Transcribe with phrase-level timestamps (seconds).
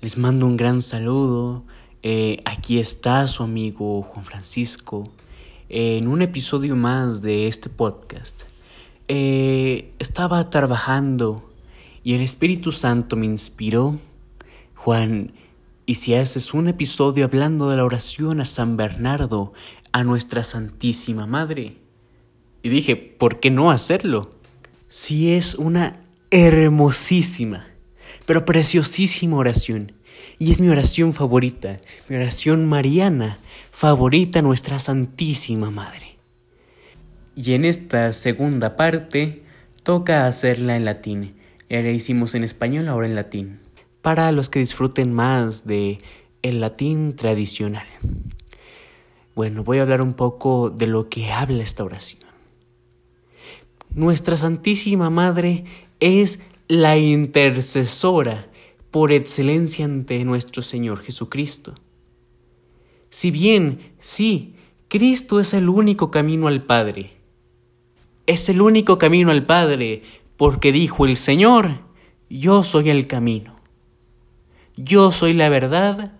[0.00, 1.62] Les mando un gran saludo.
[2.02, 5.10] Eh, aquí está su amigo Juan Francisco
[5.68, 8.44] en un episodio más de este podcast.
[9.08, 11.52] Eh, estaba trabajando
[12.02, 13.98] y el Espíritu Santo me inspiró.
[14.74, 15.32] Juan,
[15.84, 19.52] ¿y si haces un episodio hablando de la oración a San Bernardo,
[19.92, 21.76] a nuestra Santísima Madre?
[22.62, 24.30] Y dije, ¿por qué no hacerlo?
[24.88, 27.66] Si es una hermosísima
[28.30, 29.90] pero preciosísima oración.
[30.38, 33.40] Y es mi oración favorita, mi oración mariana
[33.72, 36.16] favorita nuestra Santísima Madre.
[37.34, 39.42] Y en esta segunda parte
[39.82, 41.34] toca hacerla en latín.
[41.68, 43.58] Ya la hicimos en español, ahora en latín.
[44.00, 45.98] Para los que disfruten más de
[46.42, 47.88] el latín tradicional.
[49.34, 52.22] Bueno, voy a hablar un poco de lo que habla esta oración.
[53.92, 55.64] Nuestra Santísima Madre
[55.98, 58.46] es la intercesora
[58.92, 61.74] por excelencia ante nuestro Señor Jesucristo.
[63.08, 64.54] Si bien, sí,
[64.86, 67.10] Cristo es el único camino al Padre,
[68.26, 70.02] es el único camino al Padre,
[70.36, 71.80] porque dijo el Señor,
[72.28, 73.56] yo soy el camino,
[74.76, 76.12] yo soy la verdad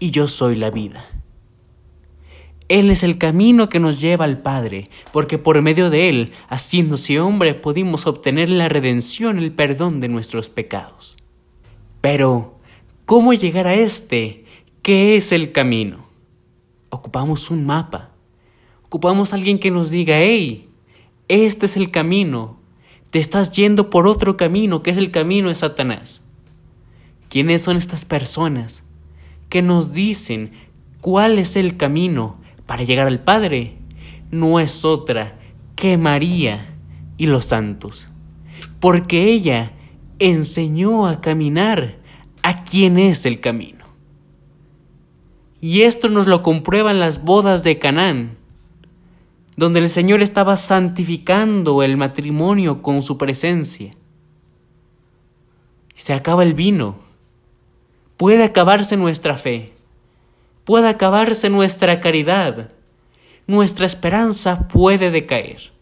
[0.00, 1.08] y yo soy la vida.
[2.68, 7.20] Él es el camino que nos lleva al Padre, porque por medio de Él, haciéndose
[7.20, 11.16] hombre, pudimos obtener la redención, el perdón de nuestros pecados.
[12.00, 12.58] Pero,
[13.04, 14.44] ¿cómo llegar a este?
[14.80, 16.06] ¿Qué es el camino?
[16.88, 18.12] Ocupamos un mapa.
[18.84, 20.68] Ocupamos a alguien que nos diga, hey,
[21.28, 22.60] este es el camino.
[23.10, 26.24] Te estás yendo por otro camino, que es el camino de Satanás.
[27.28, 28.84] ¿Quiénes son estas personas
[29.48, 30.52] que nos dicen
[31.00, 33.78] cuál es el camino para llegar al Padre
[34.30, 35.38] no es otra
[35.76, 36.74] que María
[37.16, 38.08] y los santos,
[38.80, 39.72] porque ella
[40.18, 41.98] enseñó a caminar
[42.42, 43.84] a quien es el camino.
[45.60, 48.36] Y esto nos lo comprueban las bodas de Canaán,
[49.56, 53.94] donde el Señor estaba santificando el matrimonio con su presencia.
[55.94, 56.96] Se acaba el vino.
[58.16, 59.72] Puede acabarse nuestra fe
[60.64, 62.70] puede acabarse nuestra caridad,
[63.46, 65.72] nuestra esperanza puede decaer.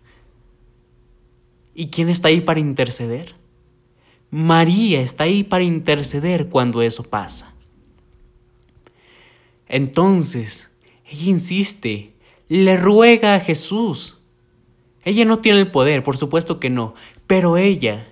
[1.74, 3.34] ¿Y quién está ahí para interceder?
[4.30, 7.52] María está ahí para interceder cuando eso pasa.
[9.68, 10.70] Entonces,
[11.04, 12.14] ella insiste,
[12.48, 14.18] le ruega a Jesús.
[15.04, 16.94] Ella no tiene el poder, por supuesto que no,
[17.26, 18.08] pero ella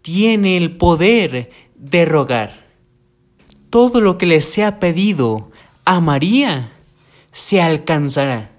[0.00, 2.66] tiene el poder de rogar.
[3.70, 5.51] Todo lo que le sea pedido
[5.84, 6.72] a María
[7.32, 8.52] se alcanzará.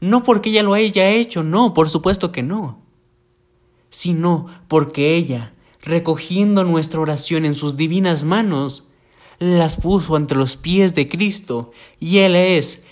[0.00, 2.82] No porque ella lo haya hecho, no, por supuesto que no,
[3.90, 8.86] sino porque ella, recogiendo nuestra oración en sus divinas manos,
[9.38, 12.84] las puso ante los pies de Cristo, y Él es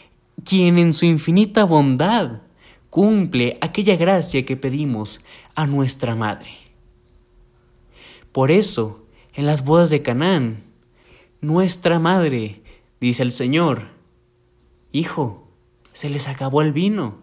[0.44, 2.42] quien en su infinita bondad
[2.90, 5.20] cumple aquella gracia que pedimos
[5.54, 6.50] a nuestra Madre.
[8.32, 10.64] Por eso, en las bodas de Canaán,
[11.40, 12.62] nuestra Madre
[13.00, 13.88] Dice el Señor,
[14.92, 15.46] Hijo,
[15.92, 17.16] se les acabó el vino.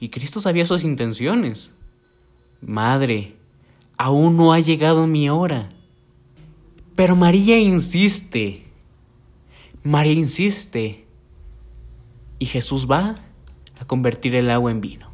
[0.00, 1.74] Y Cristo sabía sus intenciones.
[2.60, 3.36] Madre,
[3.98, 5.68] aún no ha llegado mi hora.
[6.94, 8.64] Pero María insiste.
[9.82, 11.04] María insiste.
[12.38, 13.16] Y Jesús va
[13.78, 15.10] a convertir el agua en vino.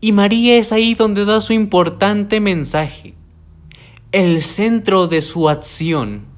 [0.00, 3.14] Y María es ahí donde da su importante mensaje,
[4.12, 6.33] el centro de su acción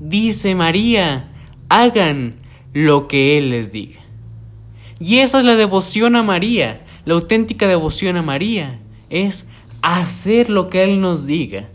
[0.00, 1.32] dice María,
[1.68, 2.36] hagan
[2.72, 4.00] lo que Él les diga.
[4.98, 8.80] Y esa es la devoción a María, la auténtica devoción a María,
[9.10, 9.48] es
[9.82, 11.68] hacer lo que Él nos diga.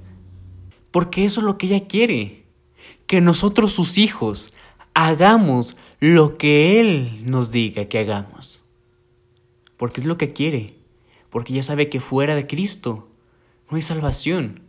[0.92, 2.44] Porque eso es lo que ella quiere,
[3.08, 4.50] que nosotros sus hijos
[4.94, 8.64] hagamos lo que Él nos diga que hagamos.
[9.78, 10.76] Porque es lo que quiere,
[11.30, 13.08] porque ella sabe que fuera de Cristo
[13.70, 14.62] no hay salvación,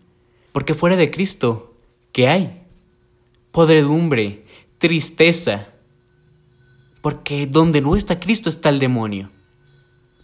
[0.53, 1.75] porque fuera de Cristo,
[2.13, 2.62] ¿qué hay?
[3.53, 4.45] Podredumbre,
[4.79, 5.69] tristeza,
[7.03, 9.31] porque donde no está Cristo está el demonio.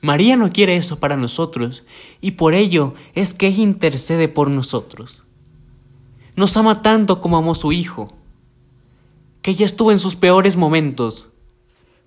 [0.01, 1.85] María no quiere eso para nosotros
[2.21, 5.25] y por ello es que ella intercede por nosotros.
[6.37, 8.15] Nos ama tanto como amó su Hijo,
[9.43, 11.29] que ella estuvo en sus peores momentos,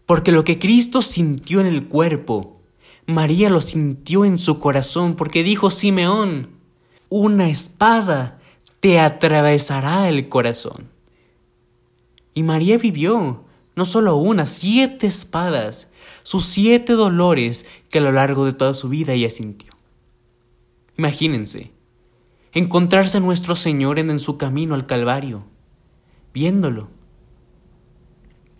[0.06, 2.62] porque lo que Cristo sintió en el cuerpo,
[3.06, 6.50] María lo sintió en su corazón, porque dijo Simeón,
[7.10, 8.40] una espada
[8.80, 10.90] te atravesará el corazón.
[12.34, 13.46] Y María vivió
[13.76, 15.90] no solo una, siete espadas,
[16.24, 19.74] sus siete dolores que a lo largo de toda su vida ella sintió.
[20.98, 21.72] Imagínense,
[22.52, 25.46] encontrarse a nuestro Señor en, en su camino al Calvario,
[26.34, 26.90] viéndolo.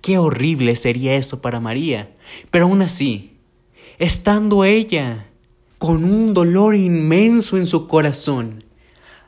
[0.02, 2.16] Qué horrible sería eso para María,
[2.50, 3.38] pero aún así,
[4.00, 5.28] estando ella
[5.78, 8.64] con un dolor inmenso en su corazón,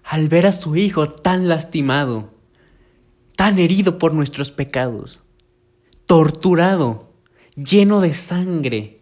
[0.03, 2.32] al ver a su hijo tan lastimado,
[3.43, 5.19] tan herido por nuestros pecados,
[6.05, 7.11] torturado,
[7.57, 9.01] lleno de sangre.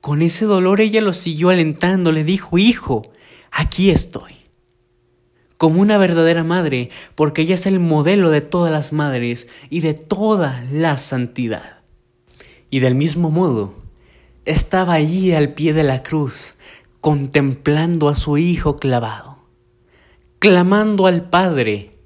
[0.00, 3.10] Con ese dolor ella lo siguió alentando, le dijo, Hijo,
[3.50, 4.32] aquí estoy.
[5.56, 9.94] Como una verdadera madre, porque ella es el modelo de todas las madres y de
[9.94, 11.80] toda la santidad.
[12.70, 13.74] Y del mismo modo,
[14.44, 16.54] estaba allí al pie de la cruz,
[17.00, 19.38] contemplando a su hijo clavado,
[20.38, 21.97] clamando al Padre,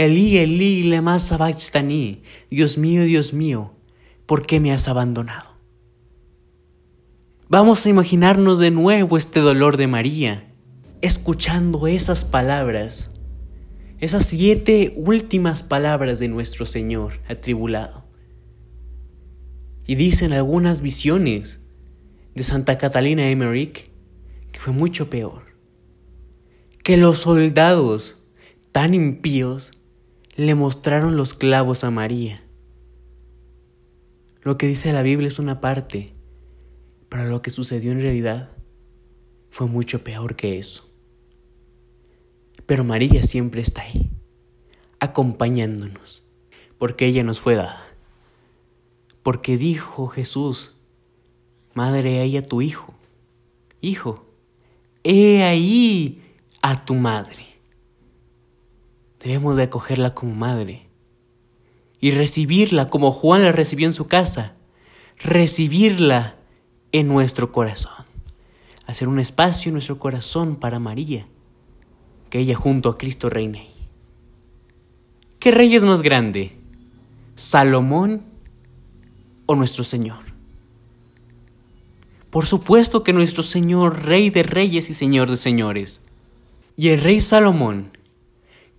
[0.00, 3.74] Elí, Elí, lema sabachthani, Dios mío, Dios mío,
[4.24, 5.50] ¿por qué me has abandonado?
[7.50, 10.54] Vamos a imaginarnos de nuevo este dolor de María,
[11.02, 13.10] escuchando esas palabras,
[13.98, 18.06] esas siete últimas palabras de nuestro Señor atribulado.
[19.86, 21.60] Y dicen algunas visiones
[22.34, 23.90] de Santa Catalina Emmerich
[24.50, 25.42] que fue mucho peor,
[26.82, 28.22] que los soldados
[28.72, 29.72] tan impíos
[30.36, 32.42] le mostraron los clavos a María.
[34.42, 36.12] Lo que dice la Biblia es una parte,
[37.08, 38.50] pero lo que sucedió en realidad
[39.50, 40.88] fue mucho peor que eso.
[42.66, 44.10] Pero María siempre está ahí,
[44.98, 46.22] acompañándonos,
[46.78, 47.84] porque ella nos fue dada.
[49.22, 50.80] Porque dijo Jesús,
[51.74, 52.94] Madre, ahí a tu hijo.
[53.80, 54.26] Hijo,
[55.04, 56.22] he ahí
[56.62, 57.46] a tu madre.
[59.22, 60.86] Debemos de acogerla como madre
[62.00, 64.54] y recibirla como Juan la recibió en su casa,
[65.18, 66.36] recibirla
[66.92, 68.06] en nuestro corazón,
[68.86, 71.26] hacer un espacio en nuestro corazón para María,
[72.30, 73.68] que ella junto a Cristo reine.
[75.38, 76.56] ¿Qué rey es más grande?
[77.34, 78.22] ¿Salomón
[79.46, 80.30] o nuestro Señor?
[82.30, 86.00] Por supuesto que nuestro Señor, Rey de Reyes y Señor de Señores.
[86.76, 87.90] Y el Rey Salomón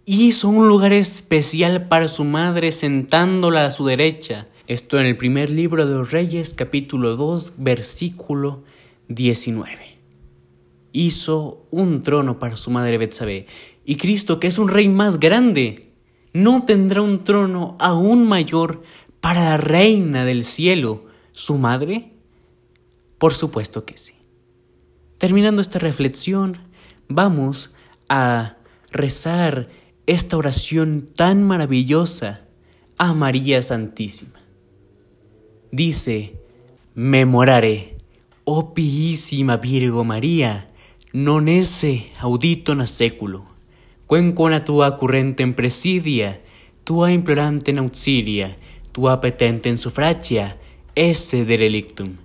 [0.05, 4.47] hizo un lugar especial para su madre sentándola a su derecha.
[4.67, 8.63] Esto en el primer libro de los Reyes, capítulo 2, versículo
[9.09, 9.99] 19.
[10.93, 13.45] Hizo un trono para su madre Betsabé.
[13.85, 15.93] Y Cristo, que es un rey más grande,
[16.33, 18.81] no tendrá un trono aún mayor
[19.19, 22.13] para la reina del cielo, su madre.
[23.17, 24.13] Por supuesto que sí.
[25.17, 26.57] Terminando esta reflexión,
[27.07, 27.71] vamos
[28.09, 28.57] a
[28.91, 29.67] rezar
[30.11, 32.41] esta oración tan maravillosa
[32.97, 34.39] a María Santísima.
[35.71, 36.35] Dice,
[36.95, 37.95] memorare,
[38.43, 40.67] oh piísima Virgo María,
[41.15, 43.47] non esse audito na século,
[44.03, 46.43] cuencona tua currente en presidia,
[46.83, 48.59] tua implorante en auxilia,
[48.91, 50.59] tua petente en sufragia,
[50.91, 52.19] esse derelictum.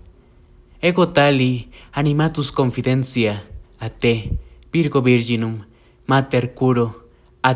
[0.83, 3.47] Ego tali animatus confidencia
[3.79, 4.35] a te,
[4.75, 5.71] Virgo Virginum,
[6.11, 7.06] mater curo,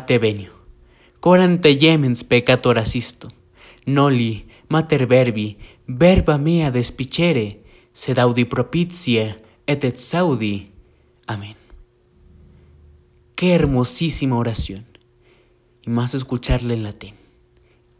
[0.05, 0.53] te venio.
[1.19, 3.27] Corante yemens peccator assisto.
[3.85, 10.71] Noli mater verbi, verba mea despicere, sed audi propitia et et saudi.
[11.27, 11.55] Amén.
[13.35, 14.85] Qué hermosísima oración.
[15.81, 17.15] Y más escucharla en latín.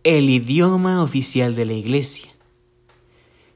[0.03, 2.31] El idioma oficial de la Iglesia.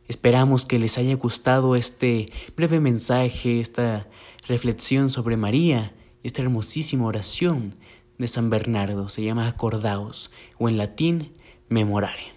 [0.08, 4.08] Esperamos que les haya gustado este breve mensaje, esta
[4.48, 7.75] reflexión sobre María, esta hermosísima oración
[8.18, 11.32] de San Bernardo, se llama Acordaos o en latín
[11.70, 12.34] Memorare.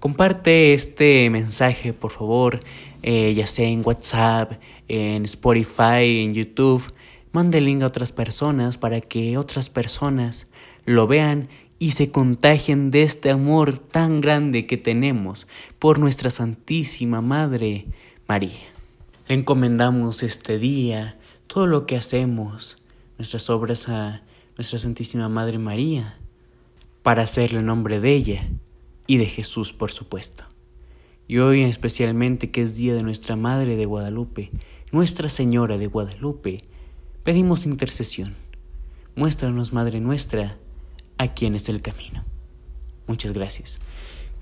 [0.00, 2.60] Comparte este mensaje, por favor,
[3.02, 6.82] eh, ya sea en WhatsApp, en Spotify, en YouTube.
[7.30, 10.48] Mande el link a otras personas para que otras personas
[10.84, 17.20] lo vean y se contagien de este amor tan grande que tenemos por nuestra Santísima
[17.20, 17.86] Madre
[18.28, 18.72] María.
[19.28, 21.16] Le encomendamos este día,
[21.46, 22.76] todo lo que hacemos,
[23.18, 24.22] nuestras obras a
[24.56, 26.18] nuestra Santísima Madre María,
[27.02, 28.48] para hacerle el nombre de ella
[29.06, 30.44] y de Jesús, por supuesto.
[31.26, 34.50] Y hoy especialmente que es día de nuestra Madre de Guadalupe,
[34.92, 36.62] Nuestra Señora de Guadalupe,
[37.22, 38.34] pedimos intercesión.
[39.16, 40.58] Muéstranos, Madre nuestra,
[41.18, 42.24] a quién es el camino.
[43.06, 43.80] Muchas gracias.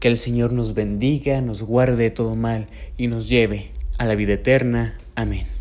[0.01, 4.15] Que el Señor nos bendiga, nos guarde de todo mal y nos lleve a la
[4.15, 4.99] vida eterna.
[5.15, 5.60] Amén.